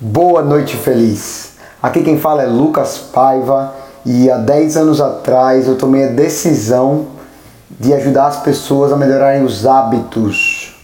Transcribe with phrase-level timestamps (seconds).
[0.00, 1.52] Boa noite feliz.
[1.80, 3.72] Aqui quem fala é Lucas Paiva
[4.04, 7.06] e há 10 anos atrás eu tomei a decisão
[7.70, 10.74] de ajudar as pessoas a melhorarem os hábitos.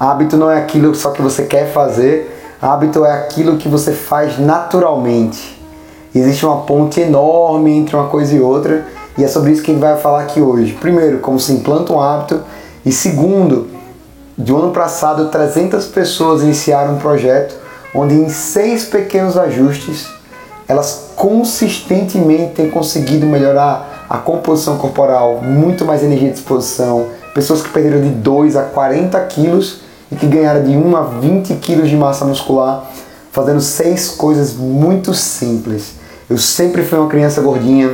[0.00, 4.38] Hábito não é aquilo só que você quer fazer, hábito é aquilo que você faz
[4.38, 5.60] naturalmente.
[6.14, 8.86] Existe uma ponte enorme entre uma coisa e outra
[9.18, 10.72] e é sobre isso que a gente vai falar aqui hoje.
[10.72, 12.40] Primeiro, como se implanta um hábito
[12.82, 13.68] e segundo,
[14.38, 17.67] de um ano passado 300 pessoas iniciaram um projeto
[17.98, 20.06] onde em seis pequenos ajustes
[20.68, 27.70] elas consistentemente têm conseguido melhorar a composição corporal, muito mais energia de disposição, pessoas que
[27.70, 29.80] perderam de 2 a 40 quilos
[30.12, 32.88] e que ganharam de 1 a 20 quilos de massa muscular,
[33.32, 35.94] fazendo seis coisas muito simples.
[36.30, 37.90] Eu sempre fui uma criança gordinha,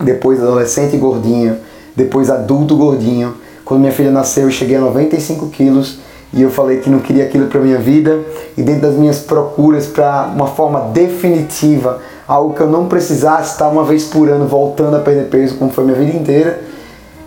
[0.00, 1.58] depois adolescente gordinha,
[1.96, 3.34] depois adulto gordinho.
[3.64, 5.98] Quando minha filha nasceu, eu cheguei a 95 quilos
[6.32, 8.20] e eu falei que não queria aquilo para minha vida.
[8.56, 13.68] E dentro das minhas procuras para uma forma definitiva, algo que eu não precisasse estar
[13.68, 16.62] uma vez por ano voltando a perder peso como foi minha vida inteira,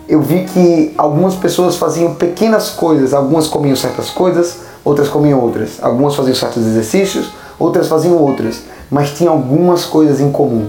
[0.08, 5.78] eu vi que algumas pessoas faziam pequenas coisas, algumas comiam certas coisas, outras comiam outras,
[5.82, 10.68] algumas faziam certos exercícios, outras faziam outras, mas tinha algumas coisas em comum.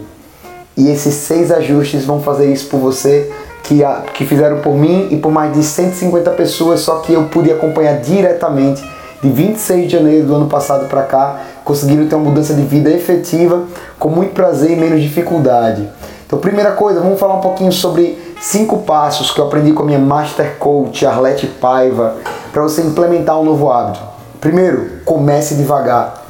[0.75, 3.31] E esses seis ajustes vão fazer isso por você
[3.67, 7.23] que, a, que fizeram por mim e por mais de 150 pessoas, só que eu
[7.25, 8.81] pude acompanhar diretamente
[9.21, 12.89] de 26 de janeiro do ano passado para cá, conseguiram ter uma mudança de vida
[12.89, 13.63] efetiva,
[13.99, 15.87] com muito prazer e menos dificuldade.
[16.25, 19.85] Então, primeira coisa, vamos falar um pouquinho sobre cinco passos que eu aprendi com a
[19.85, 22.15] minha Master Coach, Arlete Paiva,
[22.53, 23.99] para você implementar um novo hábito.
[24.39, 26.23] Primeiro, comece devagar.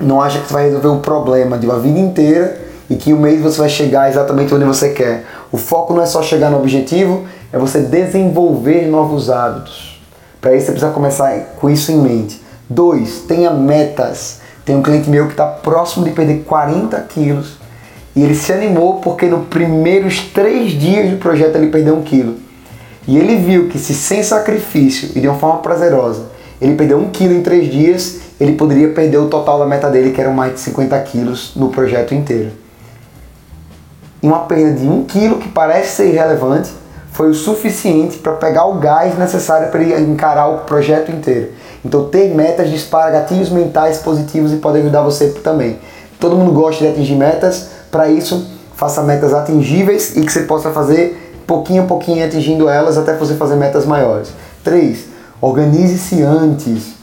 [0.00, 3.20] Não acha que você vai resolver o problema de uma vida inteira e que um
[3.20, 5.24] mês você vai chegar exatamente onde você quer.
[5.52, 10.00] O foco não é só chegar no objetivo, é você desenvolver novos hábitos.
[10.40, 12.40] Para isso você precisa começar com isso em mente.
[12.68, 14.40] Dois, tenha metas.
[14.64, 17.58] Tem um cliente meu que está próximo de perder 40 quilos
[18.14, 22.36] e ele se animou porque nos primeiros três dias do projeto ele perdeu um quilo.
[23.08, 26.26] E ele viu que se sem sacrifício e de uma forma prazerosa
[26.60, 30.10] ele perdeu um quilo em três dias, ele poderia perder o total da meta dele,
[30.10, 32.50] que eram mais de 50 quilos no projeto inteiro
[34.22, 36.70] e uma perda de um quilo, que parece ser irrelevante,
[37.12, 41.50] foi o suficiente para pegar o gás necessário para encarar o projeto inteiro.
[41.84, 45.78] Então, ter metas dispara gatilhos mentais positivos e pode ajudar você também.
[46.18, 50.70] Todo mundo gosta de atingir metas, para isso, faça metas atingíveis e que você possa
[50.70, 54.28] fazer pouquinho a pouquinho atingindo elas até você fazer metas maiores.
[54.62, 55.06] 3.
[55.40, 56.94] Organize-se antes.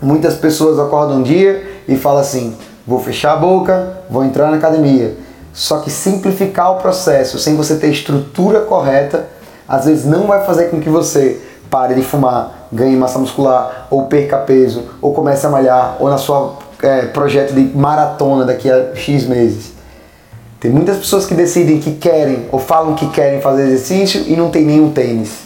[0.00, 2.56] Muitas pessoas acordam um dia e falam assim:
[2.86, 5.23] vou fechar a boca, vou entrar na academia
[5.54, 9.28] só que simplificar o processo sem você ter estrutura correta,
[9.66, 14.06] às vezes não vai fazer com que você pare de fumar, ganhe massa muscular, ou
[14.06, 18.94] perca peso, ou comece a malhar, ou na sua é, projeto de maratona daqui a
[18.96, 19.72] X meses.
[20.58, 24.50] Tem muitas pessoas que decidem que querem ou falam que querem fazer exercício e não
[24.50, 25.44] tem nenhum tênis.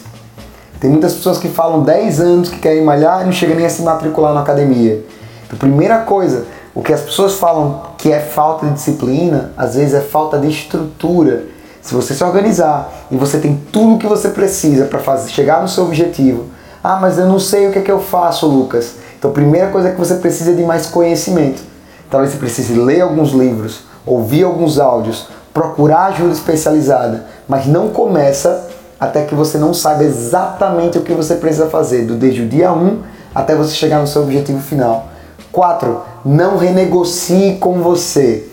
[0.79, 3.69] Tem muitas pessoas que falam 10 anos que querem malhar e não chegam nem a
[3.69, 5.03] se matricular na academia.
[5.45, 6.45] Então, primeira coisa,
[6.79, 10.47] o que as pessoas falam que é falta de disciplina, às vezes é falta de
[10.47, 11.43] estrutura.
[11.81, 15.61] Se você se organizar e você tem tudo o que você precisa para fazer chegar
[15.61, 16.45] no seu objetivo.
[16.81, 18.93] Ah, mas eu não sei o que é que eu faço, Lucas.
[19.17, 21.61] Então, a primeira coisa é que você precisa de mais conhecimento.
[22.09, 28.69] Talvez você precise ler alguns livros, ouvir alguns áudios, procurar ajuda especializada, mas não começa
[28.97, 32.71] até que você não saiba exatamente o que você precisa fazer, do desde o dia
[32.71, 33.01] 1
[33.35, 35.08] até você chegar no seu objetivo final.
[35.51, 36.01] 4.
[36.25, 38.47] Não renegocie com você.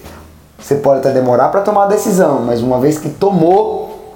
[0.58, 4.14] Você pode até demorar para tomar a decisão, mas uma vez que tomou,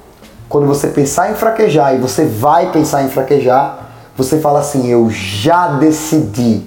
[0.48, 5.08] quando você pensar em fraquejar e você vai pensar em fraquejar, você fala assim: Eu
[5.10, 6.62] já decidi.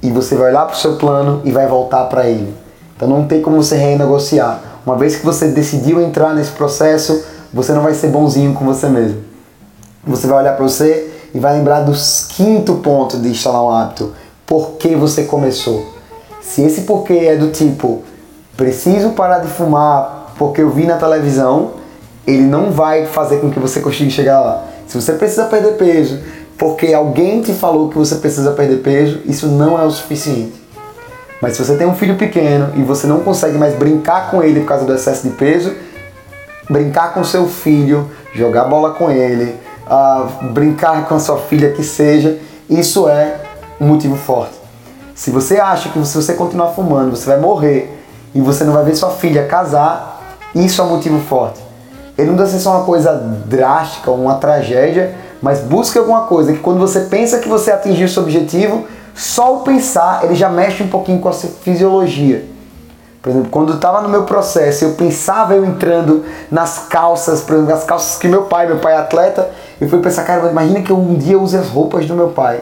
[0.00, 2.54] E você vai lá para o seu plano e vai voltar para ele.
[2.96, 4.60] Então não tem como você renegociar.
[4.86, 8.88] Uma vez que você decidiu entrar nesse processo, você não vai ser bonzinho com você
[8.88, 9.22] mesmo.
[10.06, 11.92] Você vai olhar para você e vai lembrar do
[12.28, 14.12] quinto ponto de instalar um hábito
[14.48, 15.86] por que você começou.
[16.40, 18.02] Se esse porquê é do tipo,
[18.56, 21.72] preciso parar de fumar porque eu vi na televisão,
[22.26, 24.64] ele não vai fazer com que você consiga chegar lá.
[24.86, 26.18] Se você precisa perder peso
[26.56, 30.54] porque alguém te falou que você precisa perder peso, isso não é o suficiente.
[31.42, 34.60] Mas se você tem um filho pequeno e você não consegue mais brincar com ele
[34.60, 35.72] por causa do excesso de peso,
[36.68, 39.54] brincar com seu filho, jogar bola com ele,
[39.86, 43.47] uh, brincar com a sua filha que seja, isso é
[43.80, 44.54] um motivo forte.
[45.14, 48.04] Se você acha que se você continuar fumando, você vai morrer
[48.34, 51.60] e você não vai ver sua filha casar, isso é um motivo forte.
[52.16, 53.12] Ele não deve ser só uma coisa
[53.46, 58.22] drástica, uma tragédia, mas busque alguma coisa que quando você pensa que você atingiu seu
[58.22, 58.86] objetivo,
[59.18, 62.44] Só o pensar, ele já mexe um pouquinho com a fisiologia.
[63.20, 67.74] Por exemplo, quando estava no meu processo, eu pensava eu entrando nas calças, por exemplo,
[67.74, 70.92] nas calças que meu pai, meu pai é atleta, eu fui pensar, cara, imagina que
[70.92, 72.60] eu um dia use as roupas do meu pai.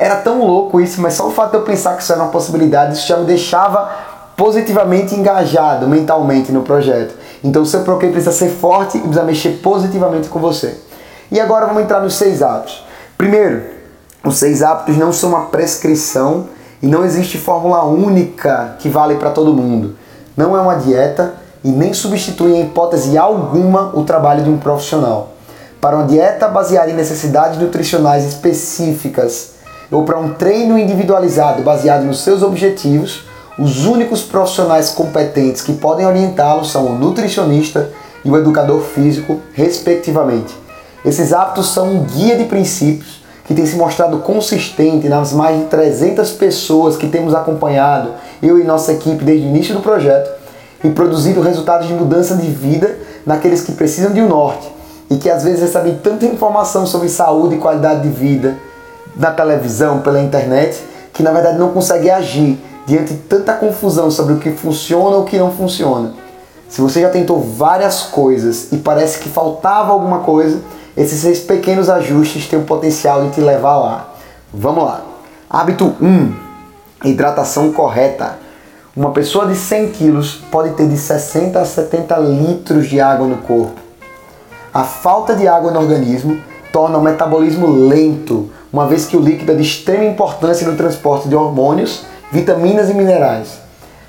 [0.00, 2.30] Era tão louco isso, mas só o fato de eu pensar que isso era uma
[2.30, 3.90] possibilidade, isso já me deixava
[4.34, 7.14] positivamente engajado mentalmente no projeto.
[7.44, 10.74] Então o seu bloqueio precisa ser forte e precisa mexer positivamente com você.
[11.30, 12.82] E agora vamos entrar nos seis hábitos.
[13.18, 13.62] Primeiro,
[14.24, 16.46] os seis hábitos não são uma prescrição
[16.80, 19.96] e não existe fórmula única que vale para todo mundo.
[20.34, 25.34] Não é uma dieta e nem substitui em hipótese alguma o trabalho de um profissional.
[25.78, 29.59] Para uma dieta baseada em necessidades nutricionais específicas
[29.90, 33.24] ou para um treino individualizado baseado nos seus objetivos,
[33.58, 37.90] os únicos profissionais competentes que podem orientá-lo são o nutricionista
[38.24, 40.54] e o educador físico, respectivamente.
[41.04, 45.64] Esses hábitos são um guia de princípios que tem se mostrado consistente nas mais de
[45.64, 50.30] 300 pessoas que temos acompanhado, eu e nossa equipe, desde o início do projeto,
[50.84, 52.96] e produzido resultados de mudança de vida
[53.26, 54.70] naqueles que precisam de um norte
[55.10, 58.56] e que às vezes recebem tanta informação sobre saúde e qualidade de vida
[59.16, 64.34] na televisão, pela internet, que na verdade não conseguem agir diante de tanta confusão sobre
[64.34, 66.12] o que funciona ou o que não funciona.
[66.68, 70.60] Se você já tentou várias coisas e parece que faltava alguma coisa,
[70.96, 74.14] esses seis pequenos ajustes têm o potencial de te levar lá.
[74.52, 75.02] Vamos lá.
[75.48, 76.32] Hábito 1:
[77.04, 78.38] hidratação correta.
[78.96, 83.38] Uma pessoa de 100 quilos pode ter de 60 a 70 litros de água no
[83.38, 83.80] corpo.
[84.72, 86.40] A falta de água no organismo
[86.72, 91.28] torna o metabolismo lento, uma vez que o líquido é de extrema importância no transporte
[91.28, 93.58] de hormônios vitaminas e minerais.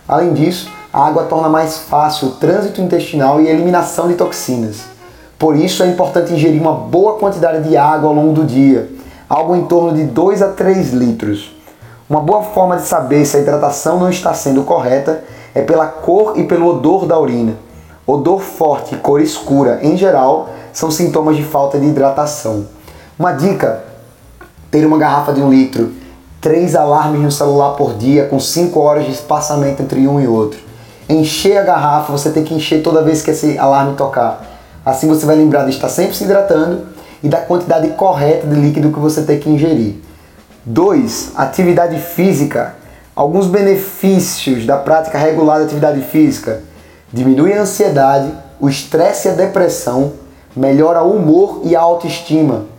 [0.07, 4.81] Além disso, a água torna mais fácil o trânsito intestinal e a eliminação de toxinas.
[5.39, 8.89] Por isso é importante ingerir uma boa quantidade de água ao longo do dia,
[9.27, 11.55] algo em torno de 2 a 3 litros.
[12.07, 15.23] Uma boa forma de saber se a hidratação não está sendo correta
[15.55, 17.53] é pela cor e pelo odor da urina.
[18.05, 22.67] Odor forte e cor escura, em geral, são sintomas de falta de hidratação.
[23.17, 23.83] Uma dica:
[24.71, 25.91] ter uma garrafa de um litro
[26.41, 30.59] três alarmes no celular por dia com 5 horas de espaçamento entre um e outro.
[31.07, 34.43] Encher a garrafa, você tem que encher toda vez que esse alarme tocar.
[34.83, 36.87] Assim você vai lembrar de estar sempre se hidratando
[37.21, 39.97] e da quantidade correta de líquido que você tem que ingerir.
[40.65, 41.33] 2.
[41.35, 42.75] Atividade física.
[43.15, 46.63] Alguns benefícios da prática regular de atividade física.
[47.13, 50.13] Diminui a ansiedade, o estresse e a depressão,
[50.55, 52.70] melhora o humor e a autoestima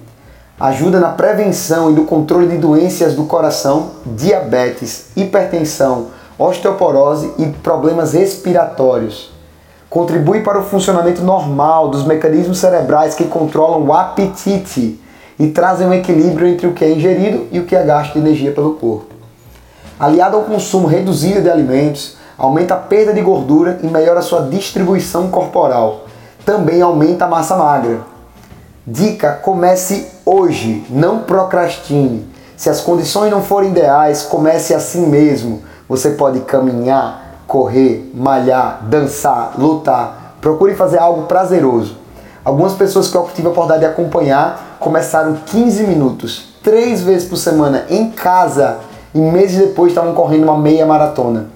[0.62, 6.06] ajuda na prevenção e no controle de doenças do coração, diabetes, hipertensão,
[6.38, 9.32] osteoporose e problemas respiratórios.
[9.90, 15.00] Contribui para o funcionamento normal dos mecanismos cerebrais que controlam o apetite
[15.36, 18.20] e trazem um equilíbrio entre o que é ingerido e o que é gasto de
[18.20, 19.12] energia pelo corpo.
[19.98, 25.26] Aliado ao consumo reduzido de alimentos, aumenta a perda de gordura e melhora sua distribuição
[25.26, 26.04] corporal.
[26.46, 28.11] Também aumenta a massa magra.
[28.86, 32.26] Dica: comece hoje, não procrastine.
[32.56, 35.62] Se as condições não forem ideais, comece assim mesmo.
[35.88, 40.36] Você pode caminhar, correr, malhar, dançar, lutar.
[40.40, 41.96] Procure fazer algo prazeroso.
[42.44, 47.36] Algumas pessoas que eu tive a oportunidade de acompanhar começaram 15 minutos, três vezes por
[47.36, 48.78] semana, em casa,
[49.14, 51.46] e meses depois estavam correndo uma meia maratona.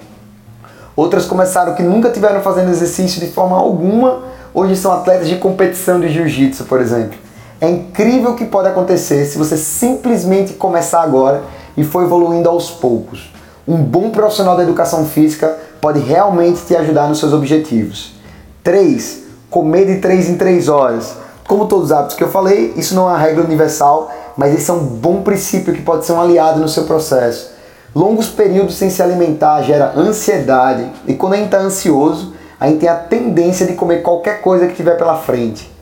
[0.94, 4.22] Outras começaram que nunca tiveram fazendo exercício de forma alguma
[4.54, 7.25] hoje são atletas de competição de jiu-jitsu, por exemplo.
[7.58, 11.42] É incrível o que pode acontecer se você simplesmente começar agora
[11.74, 13.32] e for evoluindo aos poucos.
[13.66, 18.14] Um bom profissional da educação física pode realmente te ajudar nos seus objetivos.
[18.62, 19.22] 3.
[19.48, 21.14] Comer de 3 em 3 horas.
[21.48, 24.70] Como todos os hábitos que eu falei, isso não é uma regra universal, mas esse
[24.70, 27.52] é um bom princípio que pode ser um aliado no seu processo.
[27.94, 32.80] Longos períodos sem se alimentar gera ansiedade e quando a gente está ansioso, a gente
[32.80, 35.75] tem a tendência de comer qualquer coisa que tiver pela frente.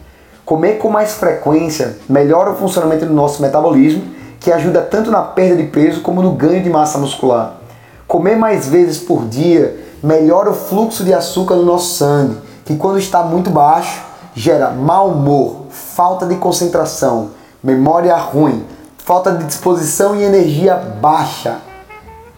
[0.45, 4.03] Comer com mais frequência melhora o funcionamento do nosso metabolismo,
[4.39, 7.55] que ajuda tanto na perda de peso como no ganho de massa muscular.
[8.07, 12.99] Comer mais vezes por dia melhora o fluxo de açúcar no nosso sangue, que quando
[12.99, 14.03] está muito baixo
[14.35, 17.31] gera mau humor, falta de concentração,
[17.63, 18.65] memória ruim,
[18.99, 21.57] falta de disposição e energia baixa.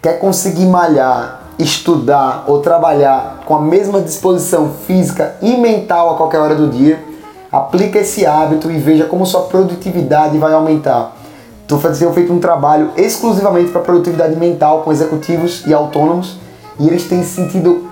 [0.01, 6.39] Quer conseguir malhar, estudar ou trabalhar com a mesma disposição física e mental a qualquer
[6.39, 7.03] hora do dia,
[7.57, 11.17] aplica esse hábito e veja como sua produtividade vai aumentar.
[11.63, 16.39] Estou fazendo feito um trabalho exclusivamente para produtividade mental com executivos e autônomos
[16.79, 17.89] e eles têm sentido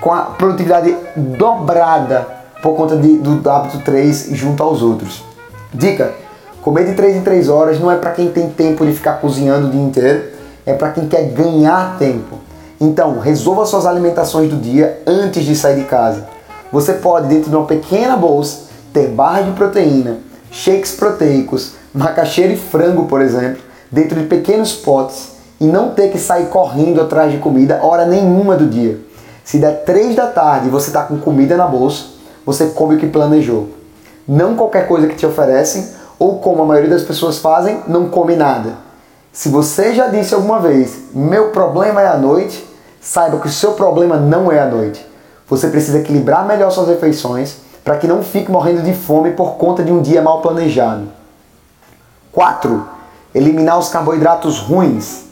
[0.00, 2.26] com a produtividade dobrada
[2.62, 5.22] por conta de, do hábito 3 junto aos outros.
[5.74, 6.12] Dica:
[6.62, 9.66] comer de 3 em 3 horas não é para quem tem tempo de ficar cozinhando
[9.66, 10.32] o dia inteiro
[10.64, 12.38] é para quem quer ganhar tempo.
[12.80, 16.28] Então, resolva suas alimentações do dia antes de sair de casa.
[16.70, 20.18] Você pode, dentro de uma pequena bolsa, ter barra de proteína,
[20.50, 26.18] shakes proteicos, macaxeira e frango, por exemplo, dentro de pequenos potes e não ter que
[26.18, 29.00] sair correndo atrás de comida hora nenhuma do dia.
[29.44, 32.04] Se der 3 da tarde e você está com comida na bolsa,
[32.44, 33.68] você come o que planejou.
[34.26, 35.86] Não qualquer coisa que te oferecem,
[36.18, 38.74] ou como a maioria das pessoas fazem, não come nada.
[39.32, 42.64] Se você já disse alguma vez, meu problema é a noite,
[43.00, 45.04] saiba que o seu problema não é a noite.
[45.48, 49.82] Você precisa equilibrar melhor suas refeições para que não fique morrendo de fome por conta
[49.82, 51.08] de um dia mal planejado.
[52.30, 52.88] 4.
[53.34, 55.24] Eliminar os carboidratos ruins.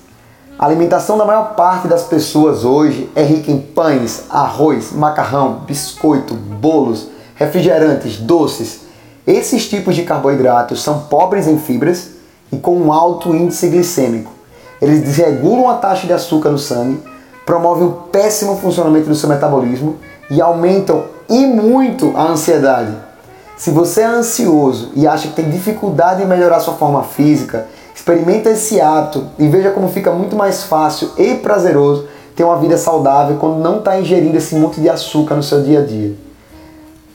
[0.59, 6.35] A alimentação da maior parte das pessoas hoje é rica em pães, arroz, macarrão, biscoito,
[6.35, 8.81] bolos, refrigerantes, doces.
[9.27, 12.11] Esses tipos de carboidratos são pobres em fibras
[12.53, 14.33] e com um alto índice glicêmico.
[14.83, 17.03] Eles desregulam a taxa de açúcar no sangue,
[17.47, 19.97] promovem o péssimo funcionamento do seu metabolismo
[20.31, 22.93] e aumentam e muito a ansiedade.
[23.57, 28.51] Se você é ansioso e acha que tem dificuldade em melhorar sua forma física, experimenta
[28.51, 33.37] esse hábito e veja como fica muito mais fácil e prazeroso ter uma vida saudável
[33.37, 36.15] quando não está ingerindo esse monte de açúcar no seu dia a dia.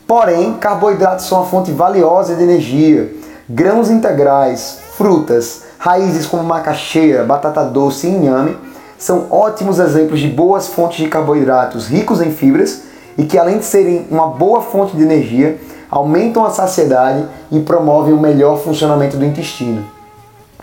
[0.07, 3.11] Porém, carboidratos são uma fonte valiosa de energia.
[3.49, 8.55] Grãos integrais, frutas, raízes como macaxeira, batata doce e inhame
[8.97, 12.83] são ótimos exemplos de boas fontes de carboidratos ricos em fibras
[13.17, 15.57] e que, além de serem uma boa fonte de energia,
[15.89, 19.85] aumentam a saciedade e promovem o melhor funcionamento do intestino.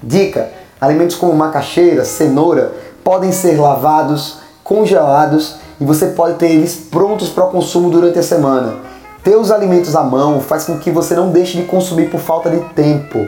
[0.03, 7.29] Dica: alimentos como macaxeira, cenoura podem ser lavados, congelados e você pode ter eles prontos
[7.29, 8.77] para consumo durante a semana.
[9.25, 12.51] Ter os alimentos à mão faz com que você não deixe de consumir por falta
[12.51, 13.27] de tempo.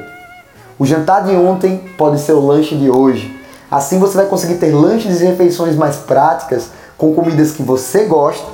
[0.79, 3.41] O jantar de ontem pode ser o lanche de hoje.
[3.71, 8.54] Assim você vai conseguir ter lanches e refeições mais práticas com comidas que você gosta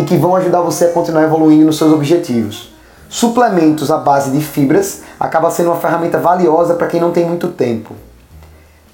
[0.00, 2.72] e que vão ajudar você a continuar evoluindo nos seus objetivos.
[3.06, 7.48] Suplementos à base de fibras acaba sendo uma ferramenta valiosa para quem não tem muito
[7.48, 7.94] tempo.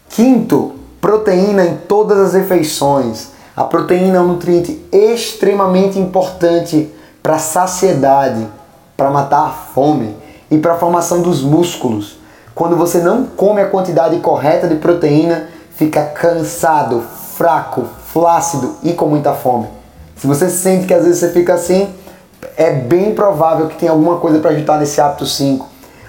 [0.09, 3.29] Quinto, proteína em todas as refeições.
[3.57, 8.45] A proteína é um nutriente extremamente importante para a saciedade,
[8.97, 10.13] para matar a fome
[10.51, 12.19] e para a formação dos músculos.
[12.53, 17.05] Quando você não come a quantidade correta de proteína, fica cansado,
[17.37, 19.69] fraco, flácido e com muita fome.
[20.27, 21.89] Se você sente que às vezes você fica assim,
[22.57, 25.65] é bem provável que tenha alguma coisa para ajudar nesse hábito 5.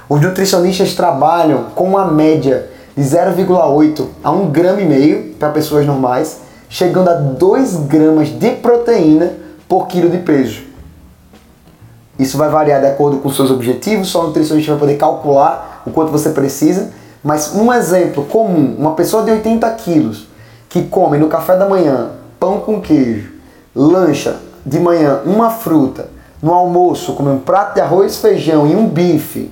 [0.10, 5.86] Os nutricionistas trabalham com uma média de 0,8 a 1 grama e meio para pessoas
[5.86, 9.34] normais, chegando a 2 gramas de proteína
[9.70, 10.62] por quilo de peso.
[12.18, 15.92] Isso vai variar de acordo com seus objetivos, só o nutricionista vai poder calcular o
[15.92, 16.90] quanto você precisa,
[17.24, 20.28] mas um exemplo comum, uma pessoa de 80 quilos
[20.68, 23.37] que come no café da manhã pão com queijo,
[23.78, 26.10] lancha de manhã uma fruta,
[26.42, 29.52] no almoço come um prato de arroz, feijão e um bife,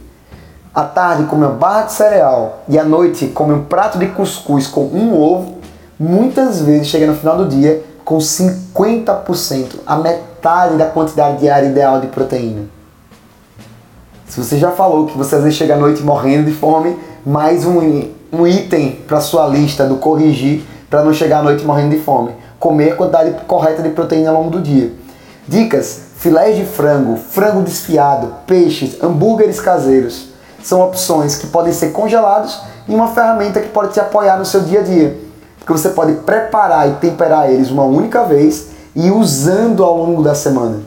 [0.73, 4.67] à tarde come uma barra de cereal e à noite come um prato de cuscuz
[4.67, 5.55] com um ovo,
[5.99, 12.01] muitas vezes chega no final do dia com 50%, a metade da quantidade diária ideal
[12.01, 12.63] de proteína.
[14.27, 17.65] Se você já falou que você às vezes chega à noite morrendo de fome, mais
[17.65, 22.01] um, um item para sua lista do corrigir para não chegar à noite morrendo de
[22.01, 22.31] fome
[22.65, 24.91] comer a quantidade correta de proteína ao longo do dia.
[25.47, 30.29] Dicas: filés de frango, frango desfiado, peixes, hambúrgueres caseiros.
[30.63, 34.61] São opções que podem ser congelados e uma ferramenta que pode te apoiar no seu
[34.61, 35.15] dia a dia.
[35.59, 40.33] Porque você pode preparar e temperar eles uma única vez e usando ao longo da
[40.33, 40.79] semana.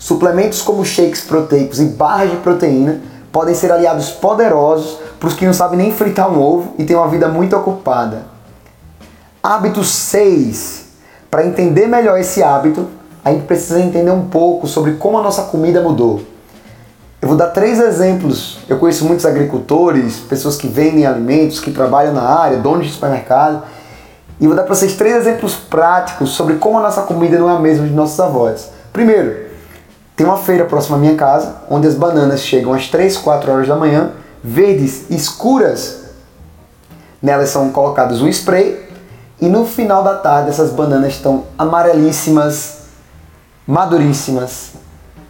[0.00, 3.00] Suplementos como shakes proteicos e barras de proteína
[3.30, 6.96] podem ser aliados poderosos para os que não sabem nem fritar um ovo e têm
[6.96, 8.22] uma vida muito ocupada.
[9.40, 10.87] Hábito 6.
[11.30, 12.88] Para entender melhor esse hábito,
[13.24, 16.22] a gente precisa entender um pouco sobre como a nossa comida mudou.
[17.20, 18.60] Eu vou dar três exemplos.
[18.68, 23.64] Eu conheço muitos agricultores, pessoas que vendem alimentos, que trabalham na área, donos de supermercado.
[24.40, 27.56] E vou dar para vocês três exemplos práticos sobre como a nossa comida não é
[27.56, 28.70] a mesma de nossos avós.
[28.92, 29.48] Primeiro,
[30.16, 33.68] tem uma feira próxima à minha casa, onde as bananas chegam às 3, 4 horas
[33.68, 36.04] da manhã, verdes, escuras.
[37.20, 38.87] Nelas são colocados um spray
[39.40, 42.78] e no final da tarde essas bananas estão amarelíssimas,
[43.66, 44.70] maduríssimas,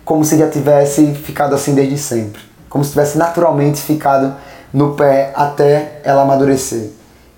[0.04, 4.34] como se já tivesse ficado assim desde sempre, como se tivesse naturalmente ficado
[4.72, 6.90] no pé até ela amadurecer.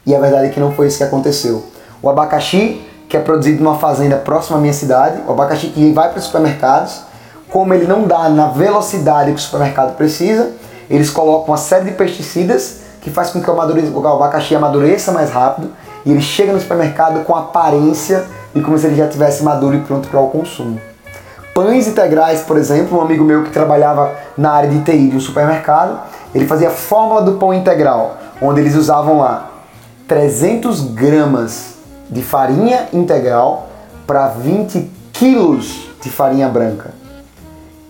[0.07, 1.65] E a verdade é que não foi isso que aconteceu.
[2.01, 6.11] O abacaxi, que é produzido numa fazenda próxima à minha cidade, o abacaxi que vai
[6.11, 7.01] para os supermercados,
[7.49, 10.53] como ele não dá na velocidade que o supermercado precisa,
[10.89, 15.71] eles colocam uma série de pesticidas que faz com que o abacaxi amadureça mais rápido
[16.05, 19.81] e ele chega no supermercado com aparência de como se ele já tivesse maduro e
[19.81, 20.81] pronto para o consumo.
[21.55, 25.21] Pães integrais, por exemplo, um amigo meu que trabalhava na área de TI de um
[25.21, 26.01] supermercado,
[26.35, 29.51] ele fazia a fórmula do pão integral, onde eles usavam lá
[30.07, 31.75] 300 gramas
[32.09, 33.69] de farinha integral
[34.07, 36.91] para 20 quilos de farinha branca.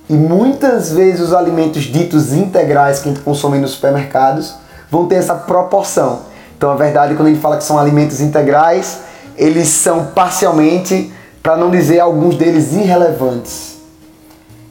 [0.08, 4.56] E muitas vezes os alimentos ditos integrais que a gente consome nos supermercados
[4.90, 6.29] vão ter essa proporção.
[6.60, 8.98] Então, a verdade, quando gente fala que são alimentos integrais,
[9.34, 11.10] eles são parcialmente,
[11.42, 13.78] para não dizer alguns deles irrelevantes.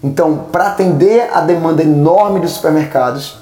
[0.04, 3.40] Então, para atender a demanda enorme dos supermercados,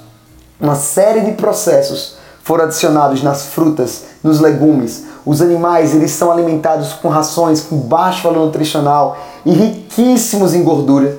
[0.62, 5.04] uma série de processos foram adicionados nas frutas, nos legumes.
[5.26, 11.18] Os animais eles são alimentados com rações com baixo valor nutricional e riquíssimos em gordura,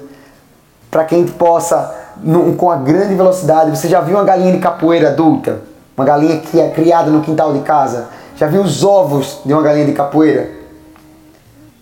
[0.91, 1.95] para que a gente possa,
[2.57, 3.69] com a grande velocidade.
[3.69, 5.68] Você já viu uma galinha de capoeira adulta?
[5.99, 8.07] Uma galinha que é criada no quintal de casa?
[8.37, 10.49] Já viu os ovos de uma galinha de capoeira?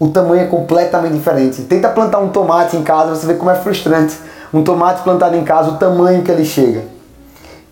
[0.00, 1.60] O tamanho é completamente diferente.
[1.64, 4.18] Tenta plantar um tomate em casa, você vê como é frustrante.
[4.54, 6.84] Um tomate plantado em casa, o tamanho que ele chega.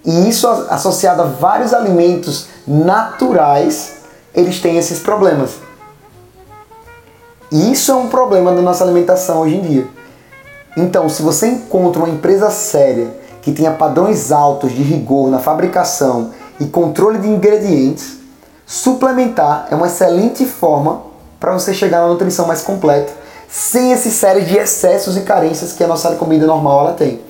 [0.04, 3.94] E isso associado a vários alimentos naturais,
[4.34, 5.52] eles têm esses problemas.
[7.50, 9.86] E isso é um problema da nossa alimentação hoje em dia.
[10.76, 16.30] Então, se você encontra uma empresa séria que tenha padrões altos de rigor na fabricação
[16.58, 18.16] e controle de ingredientes,
[18.66, 21.02] suplementar é uma excelente forma
[21.38, 23.12] para você chegar na nutrição mais completa,
[23.46, 27.20] sem esse série de excessos e carências que a nossa comida normal ela tem.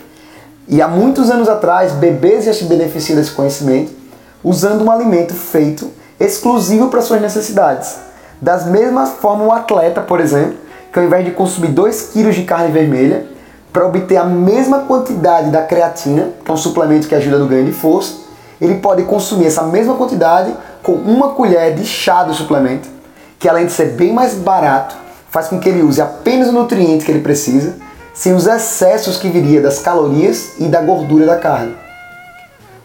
[0.69, 3.93] E há muitos anos atrás, bebês já se beneficiam desse conhecimento
[4.43, 5.91] usando um alimento feito
[6.21, 7.97] exclusivo para suas necessidades.
[8.41, 10.55] Das mesmas formas, um atleta, por exemplo,
[10.93, 13.34] que ao invés de consumir 2 kg de carne vermelha,
[13.75, 17.65] para obter a mesma quantidade da creatina, que é um suplemento que ajuda no ganho
[17.65, 18.15] de força,
[18.61, 22.89] ele pode consumir essa mesma quantidade com uma colher de chá do suplemento,
[23.37, 24.95] que além de ser bem mais barato,
[25.29, 27.75] faz com que ele use apenas o nutriente que ele precisa
[28.15, 31.75] sem os excessos que viria das calorias e da gordura da carne.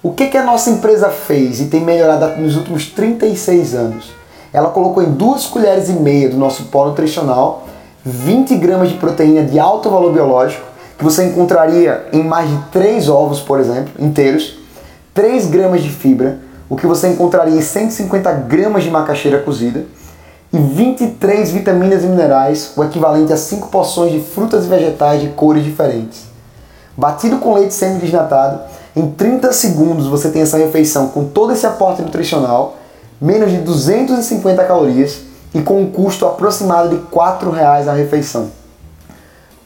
[0.01, 4.11] O que, que a nossa empresa fez e tem melhorado nos últimos 36 anos?
[4.51, 7.67] Ela colocou em duas colheres e meia do nosso pó nutricional
[8.03, 10.68] 20 gramas de proteína de alto valor biológico,
[10.99, 14.59] que você encontraria em mais de 3 ovos, por exemplo, inteiros,
[15.13, 19.85] 3 gramas de fibra, o que você encontraria em 150 gramas de macaxeira cozida,
[20.51, 25.29] e 23 vitaminas e minerais, o equivalente a 5 porções de frutas e vegetais de
[25.29, 26.23] cores diferentes.
[26.97, 28.59] Batido com leite semi-desnatado,
[28.93, 32.75] em 30 segundos você tem essa refeição com todo esse aporte nutricional,
[33.21, 35.21] menos de 250 calorias
[35.53, 38.58] e com um custo aproximado de R$ 4,00 a refeição.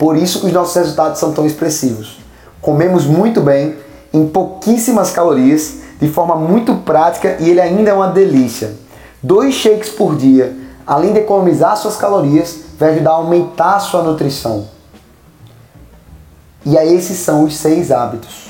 [0.04, 2.20] Por isso que os nossos resultados são tão expressivos.
[2.60, 3.78] Comemos muito bem,
[4.12, 8.74] em pouquíssimas calorias, de forma muito prática e ele ainda é uma delícia.
[9.22, 14.04] Dois shakes por dia além de economizar suas calorias, vai ajudar a aumentar a sua
[14.04, 14.68] nutrição.
[16.66, 18.48] E aí esses são os seis hábitos.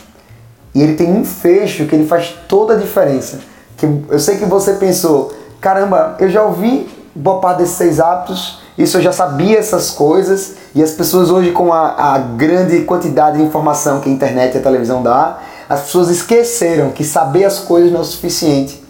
[0.73, 3.41] E ele tem um fecho que ele faz toda a diferença.
[3.77, 8.62] Que eu sei que você pensou, caramba, eu já ouvi boa parte desses seis hábitos,
[8.77, 13.37] isso eu já sabia essas coisas, e as pessoas hoje com a, a grande quantidade
[13.37, 17.59] de informação que a internet e a televisão dá, as pessoas esqueceram que saber as
[17.59, 18.83] coisas não é o suficiente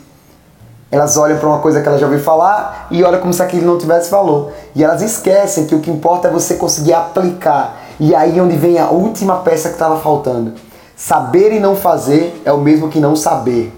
[0.93, 3.65] elas olham para uma coisa que elas já ouviu falar e olham como se aquilo
[3.65, 4.51] não tivesse valor.
[4.75, 7.81] E elas esquecem que o que importa é você conseguir aplicar.
[7.99, 10.53] E aí onde vem a última peça que estava faltando.
[10.95, 13.73] Saber e não fazer é o mesmo que não saber.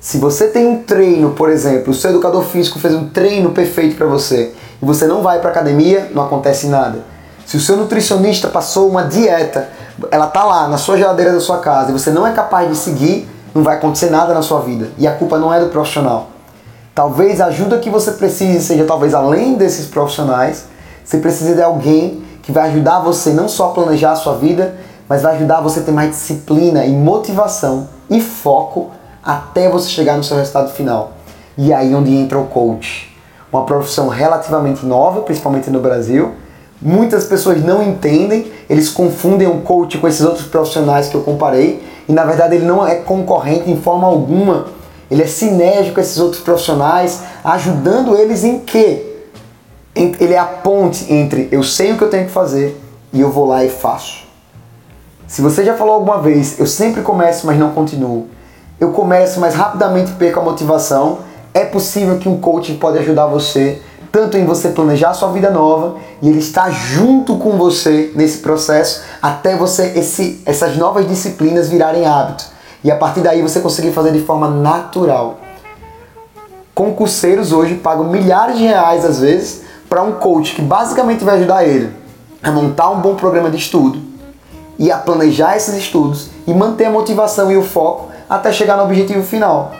[0.00, 3.96] Se você tem um treino, por exemplo, o seu educador físico fez um treino perfeito
[3.96, 7.00] para você e você não vai para academia, não acontece nada.
[7.44, 9.68] Se o seu nutricionista passou uma dieta,
[10.10, 12.76] ela tá lá na sua geladeira da sua casa e você não é capaz de
[12.76, 14.88] seguir, não vai acontecer nada na sua vida.
[14.96, 16.30] E a culpa não é do profissional.
[16.94, 20.64] Talvez a ajuda que você precise seja talvez além desses profissionais,
[21.04, 24.76] você precisa de alguém que vai ajudar você não só a planejar a sua vida,
[25.06, 28.92] mas vai ajudar você a ter mais disciplina e motivação e foco
[29.24, 31.12] até você chegar no seu resultado final.
[31.56, 33.14] E aí onde entra o coach.
[33.52, 36.32] Uma profissão relativamente nova, principalmente no Brasil.
[36.80, 41.82] Muitas pessoas não entendem, eles confundem o coach com esses outros profissionais que eu comparei
[42.08, 44.66] e na verdade ele não é concorrente em forma alguma.
[45.10, 49.06] Ele é sinérgico com esses outros profissionais, ajudando eles em quê?
[49.94, 52.80] Ele é a ponte entre eu sei o que eu tenho que fazer
[53.12, 54.24] e eu vou lá e faço.
[55.26, 58.26] Se você já falou alguma vez, eu sempre começo, mas não continuo.
[58.80, 61.18] Eu começo, mas rapidamente perco a motivação.
[61.52, 65.50] É possível que um coach pode ajudar você tanto em você planejar a sua vida
[65.50, 71.68] nova e ele está junto com você nesse processo até você esse, essas novas disciplinas
[71.68, 72.44] virarem hábito
[72.82, 75.38] e a partir daí você conseguir fazer de forma natural.
[76.74, 81.64] concurseiros hoje pagam milhares de reais às vezes para um coach que basicamente vai ajudar
[81.64, 81.92] ele
[82.42, 84.00] a montar um bom programa de estudo
[84.78, 88.84] e a planejar esses estudos e manter a motivação e o foco até chegar no
[88.84, 89.72] objetivo final.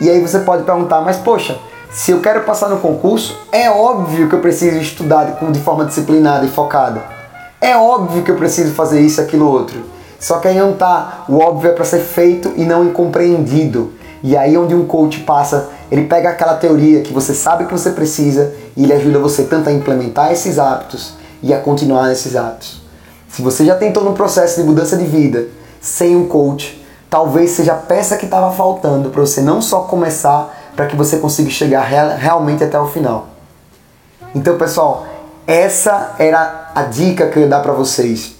[0.00, 1.58] E aí você pode perguntar, mas poxa,
[1.90, 6.46] se eu quero passar no concurso, é óbvio que eu preciso estudar de forma disciplinada
[6.46, 7.02] e focada.
[7.60, 9.82] É óbvio que eu preciso fazer isso, aquilo, outro.
[10.20, 11.24] Só que aí não tá.
[11.28, 13.92] O óbvio é para ser feito e não incompreendido.
[14.22, 17.90] E aí onde um coach passa, ele pega aquela teoria que você sabe que você
[17.90, 22.80] precisa e ele ajuda você tanto a implementar esses hábitos e a continuar nesses hábitos.
[23.28, 25.48] Se você já tentou no processo de mudança de vida
[25.80, 26.83] sem um coach,
[27.14, 31.18] talvez seja a peça que estava faltando para você não só começar, para que você
[31.18, 33.28] consiga chegar realmente até o final.
[34.34, 35.06] Então, pessoal,
[35.46, 38.34] essa era a dica que eu ia dar para vocês.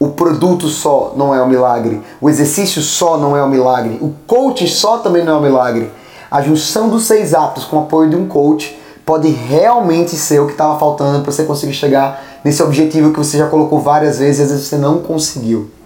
[0.00, 4.12] O produto só não é um milagre, o exercício só não é um milagre, o
[4.26, 5.88] coach só também não é um milagre.
[6.28, 8.76] A junção dos seis atos com o apoio de um coach
[9.06, 13.38] pode realmente ser o que estava faltando para você conseguir chegar nesse objetivo que você
[13.38, 15.77] já colocou várias vezes e às vezes você não conseguiu.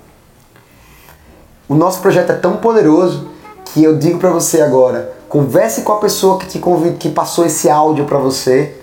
[1.72, 3.28] O nosso projeto é tão poderoso
[3.64, 7.46] que eu digo para você agora, Converse com a pessoa que te convida, que passou
[7.46, 8.76] esse áudio para você.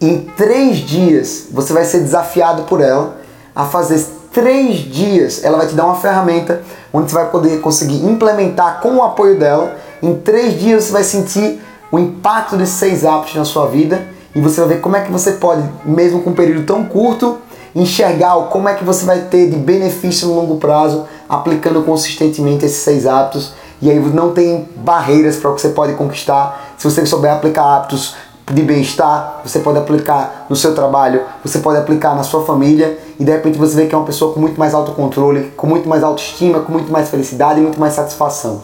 [0.00, 3.16] Em três dias você vai ser desafiado por ela
[3.52, 4.00] a fazer
[4.32, 5.42] três dias.
[5.42, 9.36] Ela vai te dar uma ferramenta onde você vai poder conseguir implementar com o apoio
[9.36, 9.74] dela.
[10.00, 14.40] Em três dias você vai sentir o impacto desses seis hábitos na sua vida e
[14.40, 17.38] você vai ver como é que você pode, mesmo com um período tão curto,
[17.74, 22.82] enxergar como é que você vai ter de benefício no longo prazo aplicando consistentemente esses
[22.82, 26.74] seis hábitos e aí não tem barreiras para o que você pode conquistar.
[26.76, 28.14] Se você souber aplicar hábitos
[28.52, 33.24] de bem-estar, você pode aplicar no seu trabalho, você pode aplicar na sua família e
[33.24, 36.02] de repente você vê que é uma pessoa com muito mais autocontrole, com muito mais
[36.02, 38.62] autoestima, com muito mais felicidade e muito mais satisfação.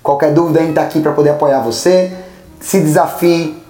[0.00, 2.12] Qualquer dúvida a gente está aqui para poder apoiar você.
[2.60, 3.60] Se desafie,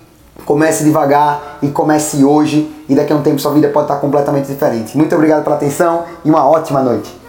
[0.45, 4.49] comece devagar e comece hoje e daqui a um tempo sua vida pode estar completamente
[4.49, 4.95] diferente.
[4.99, 7.24] Muito obrigado pela atenção e uma ótima noite.